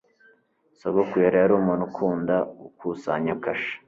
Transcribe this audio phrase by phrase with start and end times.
[0.79, 3.73] Sogokuru yari umuntu ukunda gukusanya kashe.